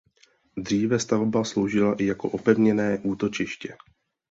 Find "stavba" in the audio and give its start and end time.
0.99-1.43